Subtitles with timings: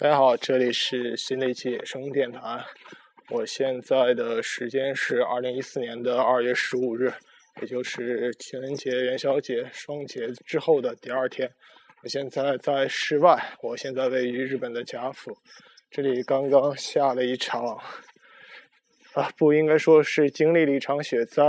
[0.00, 2.64] 大家好，这里是新的一期野生电台。
[3.28, 7.12] 我现在的时间是二零一四年的二月十五日，
[7.60, 11.52] 也就是情人节、元宵节双节之后的第二天。
[12.02, 15.36] 我现在在室外，我现在位于日本的甲府，
[15.90, 17.62] 这里刚刚下了一场，
[19.12, 21.42] 啊，不应该说是经历了一场雪灾。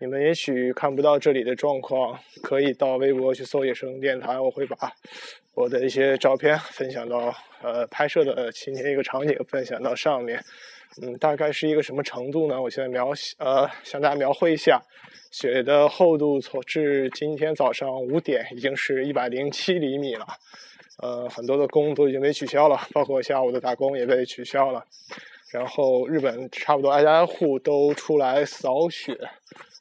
[0.00, 4.76] 你们也许看不到这里的状况，可以到微博去搜“野生电台”，我会把
[5.54, 10.40] 我的一些照片分享到呃拍摄的今天一个场景分享到上面。
[11.02, 12.62] 嗯，大概是一个什么程度呢？
[12.62, 14.80] 我现在描呃向大家描绘一下，
[15.32, 20.24] 雪的厚度从至今天早上五点已经是一百零七厘米了。
[21.02, 24.84] 呃，很多的工都已经被取消了，包括下午的打工也被取消了。
[25.52, 29.18] 然后日本差不多挨家挨户都出来扫雪。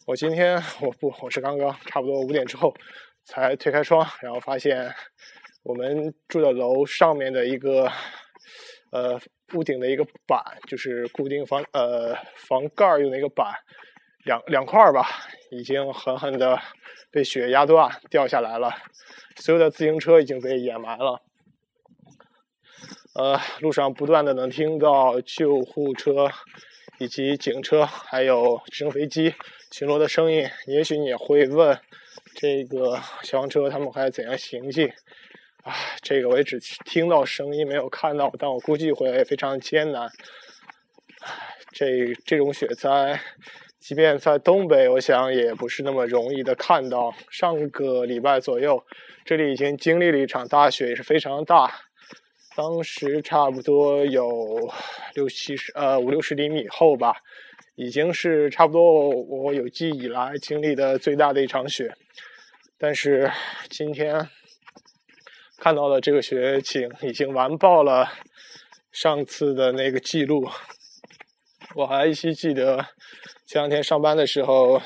[0.08, 2.74] 我今天我不我是刚刚差不多五点之后
[3.26, 4.90] 才推开窗，然后发现
[5.64, 7.92] 我们住的楼上面的一个
[8.94, 9.20] 呃
[9.54, 12.16] 屋顶的一个板，就是固定房呃
[12.48, 13.54] 房盖用的一个板，
[14.24, 15.06] 两两块吧，
[15.52, 16.58] 已经狠狠的
[17.12, 18.72] 被雪压断掉下来了，
[19.36, 21.22] 所有的自行车已经被掩埋了。
[23.14, 26.30] 呃，路上不断的能听到救护车
[26.98, 29.34] 以及警车还有直升飞机。
[29.72, 31.78] 巡逻的声音，也许你会问，
[32.36, 34.88] 这个消防车他们还怎样行进？
[35.64, 40.10] 啊，这个我也只听到声音，没有看到，但我估计会非常艰难。
[41.74, 43.20] 这这种雪灾，
[43.80, 47.14] 即便在东北，我想也不是那么容易的看到。
[47.30, 48.84] 上个礼拜左右，
[49.26, 51.70] 这里已经经历了一场大雪，也是非常大，
[52.56, 54.72] 当时差不多有
[55.14, 57.18] 六七十呃五六十厘米厚吧。
[57.78, 61.94] 已经是差不多我有记忆以来经历的最大的一场雪，
[62.80, 63.32] 但是
[63.70, 64.28] 今天
[65.60, 68.12] 看到的这个雪景已经完爆了
[68.92, 70.50] 上次的那个记录。
[71.76, 72.84] 我还依稀记得
[73.46, 74.82] 前两天上班的时候，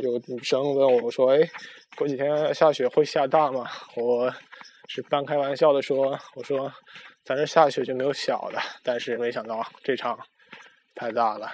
[0.00, 1.40] 有女生问我说：“哎，
[1.96, 3.66] 过几天下雪会下大吗？”
[3.96, 4.32] 我
[4.86, 6.72] 是半开玩笑的说：“我说
[7.24, 10.16] 咱这下雪就没有小的。”但是没想到这场
[10.94, 11.50] 太大了。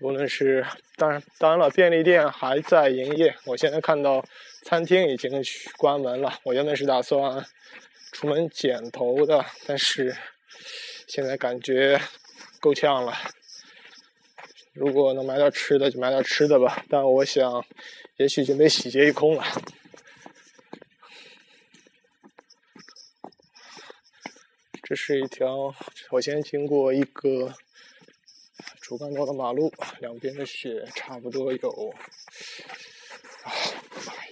[0.00, 0.64] 无论是
[0.94, 3.34] 当然，当然了，便利店还在营业。
[3.44, 4.24] 我现在看到
[4.62, 5.42] 餐厅已经
[5.76, 6.38] 关门了。
[6.44, 7.44] 我原本是打算
[8.12, 10.16] 出门剪头的，但是
[11.08, 12.00] 现在感觉
[12.60, 13.12] 够呛了。
[14.72, 16.84] 如果能买点吃的，就买点吃的吧。
[16.88, 17.64] 但我想，
[18.18, 19.44] 也许就被洗劫一空了。
[24.84, 25.74] 这是一条，
[26.10, 27.52] 我先经过一个。
[28.88, 31.94] 主干道的马路，两边的雪差不多有，
[33.44, 33.52] 啊，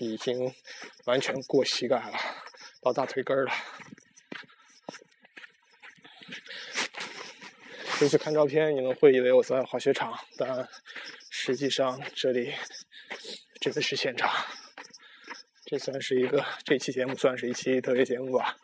[0.01, 0.51] 已经
[1.05, 2.19] 完全过膝盖了，
[2.81, 3.53] 到大腿根儿了。
[7.99, 10.67] 出去看照片，你们会以为我在滑雪场，但
[11.29, 12.55] 实际上这里
[13.61, 14.31] 真的是现场。
[15.67, 18.57] 这算是一个这期节目算是一期特别节目吧。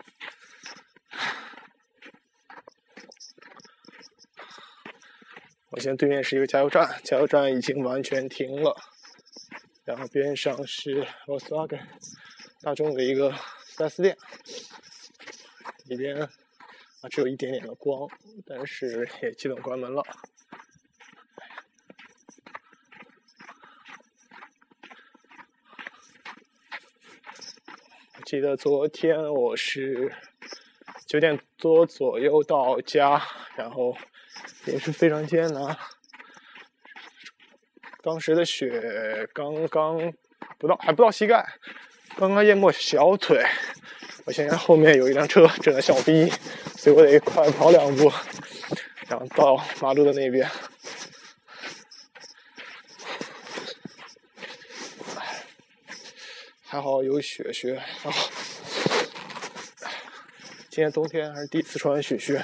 [5.75, 8.77] 我现在对面是一个加油站，加油站已经完全停了，
[9.85, 11.81] 然后边上是 Volkswagen
[12.61, 13.33] 大众的一个
[13.79, 14.15] 4S 店，
[15.87, 16.29] 里边啊
[17.11, 18.07] 只有一点点的光，
[18.45, 20.03] 但是也基本关门了。
[28.27, 30.13] 记得昨天我是
[31.07, 33.23] 九点多左右到家，
[33.57, 33.97] 然后。
[34.67, 35.77] 也是非常艰难。
[38.03, 40.13] 当时的雪刚刚
[40.59, 41.47] 不到，还不到膝盖，
[42.17, 43.45] 刚刚淹没小腿。
[44.25, 46.31] 我现在后面有一辆车正在向我逼，
[46.77, 48.13] 所以我得快跑两步，
[49.09, 50.49] 然后到马路的那边。
[56.65, 57.83] 还好有雪靴，
[60.71, 62.43] 今年冬天还是第一次穿雪靴。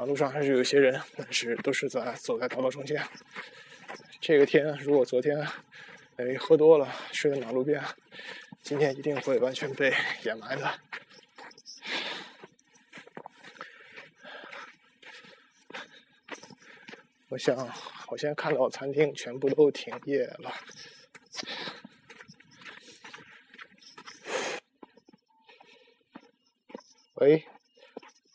[0.00, 3.06] 马路上还是有一些人，但是都是在走在道路中间。
[4.18, 5.38] 这个天，如果昨天
[6.16, 7.84] 哎喝多了睡在马路边，
[8.62, 9.92] 今天一定会完全被
[10.24, 10.72] 掩埋的。
[17.28, 17.54] 我想，
[18.08, 20.50] 我现在看到餐厅全部都停业了。
[27.16, 27.44] 喂，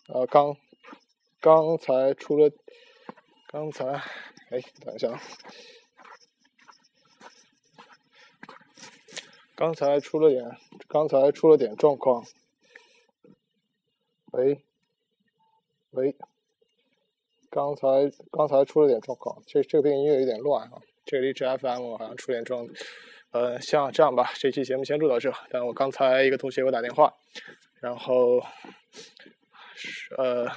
[0.10, 0.56] 啊刚。
[1.46, 2.52] 刚才出了，
[3.46, 5.16] 刚才，哎，等一下，
[9.56, 10.44] 刚才出了点，
[10.88, 12.26] 刚才出了点状况。
[14.32, 14.60] 喂，
[15.92, 16.16] 喂，
[17.52, 17.86] 刚才
[18.32, 20.82] 刚才出了点状况，这这边音乐有点乱啊。
[21.06, 22.68] 这里 GFM 好像出点状，
[23.30, 25.32] 呃，像这样吧，这期节目先录到这。
[25.52, 27.14] 但我刚才一个同学给我打电话，
[27.82, 28.40] 然后，
[30.18, 30.48] 呃，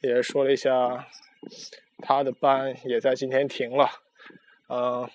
[0.00, 1.06] 也说了一下，
[1.98, 3.88] 他的班也在今天停了，
[4.68, 5.08] 嗯。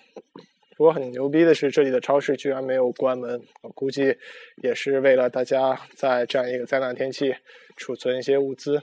[0.76, 4.14] 不过很牛逼的是，这里的超市居然没有关门，我估计
[4.56, 7.34] 也是为了大家在这样一个灾难天气
[7.78, 8.82] 储存一些物资。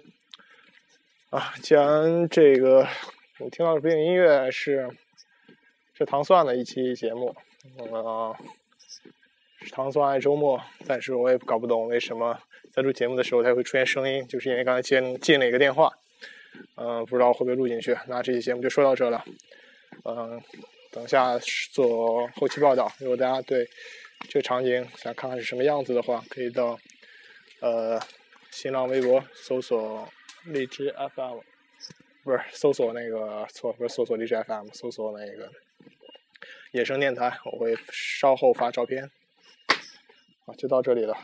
[1.30, 2.88] 啊，既然这个
[3.38, 4.90] 我听到的背景音乐是
[5.94, 7.36] 是糖蒜的一期节目，
[7.78, 8.36] 呃，
[9.72, 12.40] 糖蒜爱周末，但是我也搞不懂为什么
[12.74, 15.94] 在录节目的时候它会出现声音，就是因为刚才接进了一个电话，
[16.76, 17.96] 嗯，不知道会不会录进去。
[18.08, 19.24] 那这期节目就说到这了，
[20.06, 20.42] 嗯。
[20.94, 21.40] 等下
[21.72, 22.88] 做后期报道。
[23.00, 23.68] 如果大家对
[24.30, 26.80] 这个场景想看看是什么样子的话，可以到
[27.62, 28.00] 呃
[28.52, 30.08] 新浪微博搜索
[30.46, 31.40] 荔枝 FM，
[32.24, 35.52] 不是搜索那个错，不是搜索荔枝 FM，搜索那个
[36.74, 37.40] 野生电台。
[37.46, 39.10] 我会稍后发照片。
[40.46, 41.18] 好，就到这里了。